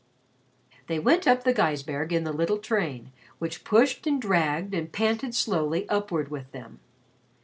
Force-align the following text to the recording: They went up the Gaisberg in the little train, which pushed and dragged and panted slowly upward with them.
They 0.87 0.97
went 0.97 1.27
up 1.27 1.43
the 1.43 1.53
Gaisberg 1.53 2.11
in 2.11 2.23
the 2.23 2.33
little 2.33 2.57
train, 2.57 3.11
which 3.37 3.63
pushed 3.63 4.07
and 4.07 4.19
dragged 4.19 4.73
and 4.73 4.91
panted 4.91 5.35
slowly 5.35 5.87
upward 5.89 6.29
with 6.31 6.51
them. 6.51 6.79